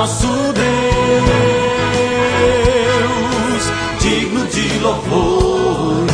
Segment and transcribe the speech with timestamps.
[0.00, 0.64] nosso Deus,
[4.00, 6.10] digno de louvores.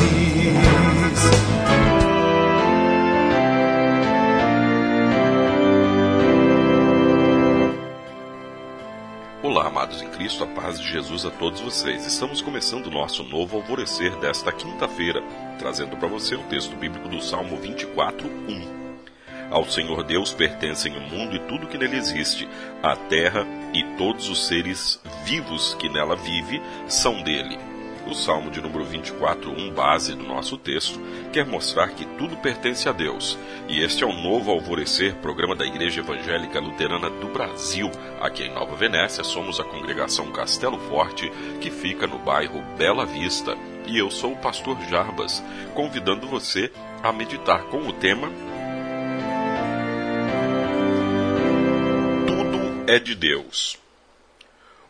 [9.40, 12.04] Olá, amados em Cristo, a paz de Jesus a todos vocês.
[12.04, 15.22] Estamos começando o nosso novo alvorecer desta quinta-feira,
[15.60, 18.85] trazendo para você o texto bíblico do Salmo 24, 1.
[19.50, 22.48] Ao Senhor Deus pertencem o mundo e tudo que nele existe,
[22.82, 27.58] a terra e todos os seres vivos que nela vive são dele.
[28.06, 31.00] O Salmo de número 24, 1, base do nosso texto,
[31.32, 33.36] quer mostrar que tudo pertence a Deus.
[33.68, 37.90] E este é o Novo Alvorecer, programa da Igreja Evangélica Luterana do Brasil.
[38.20, 41.28] Aqui em Nova Venécia, somos a congregação Castelo Forte,
[41.60, 43.56] que fica no bairro Bela Vista.
[43.88, 45.42] E eu sou o pastor Jarbas,
[45.74, 46.70] convidando você
[47.02, 48.30] a meditar com o tema
[52.86, 53.78] é de Deus.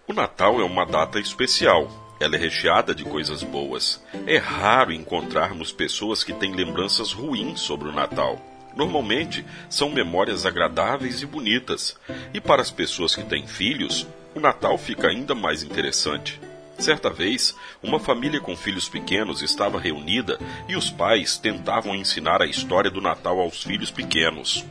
[0.06, 1.91] O Natal é uma data especial.
[2.20, 4.03] Ela é recheada de coisas boas.
[4.27, 8.41] É raro encontrarmos pessoas que têm lembranças ruins sobre o Natal.
[8.75, 11.97] Normalmente são memórias agradáveis e bonitas.
[12.34, 16.38] E para as pessoas que têm filhos, o Natal fica ainda mais interessante.
[16.78, 20.38] Certa vez, uma família com filhos pequenos estava reunida
[20.69, 24.62] e os pais tentavam ensinar a história do Natal aos filhos pequenos.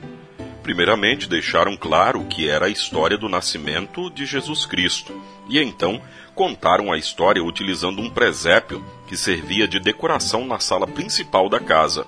[0.66, 5.14] Primeiramente, deixaram claro que era a história do nascimento de Jesus Cristo,
[5.48, 6.02] e então
[6.34, 12.08] contaram a história utilizando um presépio que servia de decoração na sala principal da casa.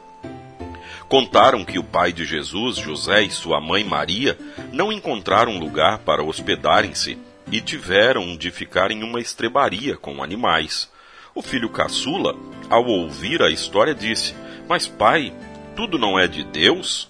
[1.08, 4.36] Contaram que o pai de Jesus, José, e sua mãe Maria
[4.74, 7.16] não encontraram lugar para hospedarem-se
[7.52, 10.92] e tiveram de ficar em uma estrebaria com animais.
[11.36, 12.36] O filho caçula,
[12.72, 14.34] ao ouvir a história, disse:
[14.68, 15.32] Mas pai,
[15.76, 17.08] tudo não é de Deus?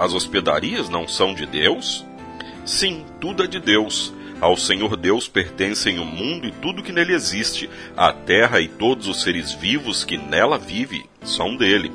[0.00, 2.06] As hospedarias não são de Deus?
[2.64, 4.14] Sim, tudo é de Deus.
[4.40, 7.68] Ao Senhor Deus pertencem o mundo e tudo que nele existe.
[7.94, 11.92] A terra e todos os seres vivos que nela vivem são dele.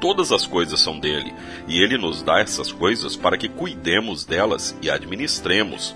[0.00, 1.34] Todas as coisas são dele,
[1.66, 5.94] e ele nos dá essas coisas para que cuidemos delas e administremos.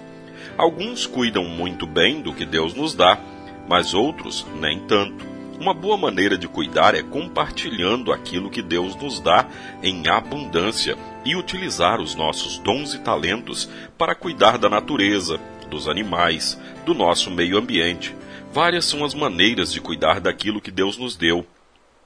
[0.59, 3.19] Alguns cuidam muito bem do que Deus nos dá,
[3.67, 5.32] mas outros nem tanto.
[5.61, 9.47] Uma boa maneira de cuidar é compartilhando aquilo que Deus nos dá
[9.83, 15.41] em abundância e utilizar os nossos dons e talentos para cuidar da natureza,
[15.71, 18.15] dos animais, do nosso meio ambiente.
[18.53, 21.47] Várias são as maneiras de cuidar daquilo que Deus nos deu.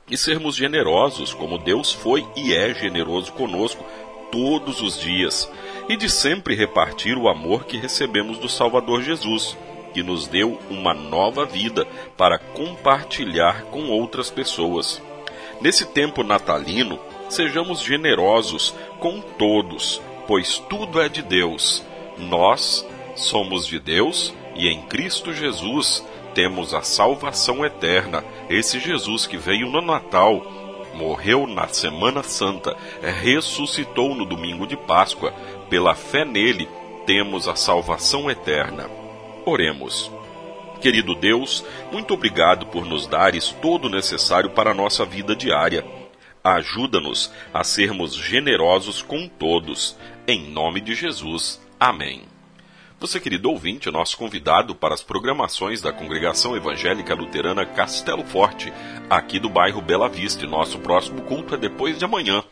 [0.09, 3.84] E sermos generosos, como Deus foi e é generoso conosco
[4.31, 5.51] todos os dias,
[5.89, 9.57] e de sempre repartir o amor que recebemos do Salvador Jesus
[9.97, 15.01] que nos deu uma nova vida para compartilhar com outras pessoas.
[15.59, 16.99] Nesse tempo natalino,
[17.31, 21.83] sejamos generosos com todos, pois tudo é de Deus.
[22.19, 28.23] Nós somos de Deus e em Cristo Jesus temos a salvação eterna.
[28.51, 30.45] Esse Jesus que veio no Natal,
[30.93, 35.33] morreu na Semana Santa, ressuscitou no domingo de Páscoa.
[35.71, 36.69] Pela fé nele,
[37.07, 39.06] temos a salvação eterna.
[39.49, 40.11] Oremos.
[40.81, 45.87] Querido Deus, muito obrigado por nos dares todo o necessário para a nossa vida diária.
[46.43, 49.97] Ajuda-nos a sermos generosos com todos.
[50.27, 51.65] Em nome de Jesus.
[51.79, 52.25] Amém.
[52.99, 58.73] Você, querido ouvinte, é nosso convidado para as programações da Congregação Evangélica Luterana Castelo Forte,
[59.09, 60.45] aqui do bairro Bela Vista.
[60.45, 62.43] nosso próximo culto é depois de amanhã,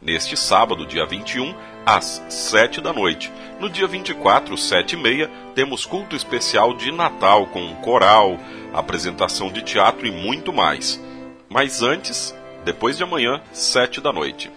[0.00, 1.54] neste sábado, dia 21,
[1.84, 3.32] às 7 da noite.
[3.60, 8.38] No dia 24, 7 e meia, temos culto especial de Natal com coral,
[8.72, 11.00] apresentação de teatro e muito mais.
[11.48, 14.50] Mas antes, depois de amanhã, 7 da noite.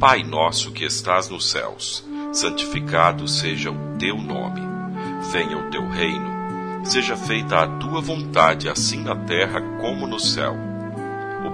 [0.00, 4.60] Pai nosso que estás nos céus, santificado seja o teu nome.
[5.32, 6.38] Venha o teu reino.
[6.84, 10.67] Seja feita a tua vontade, assim na terra como no céu.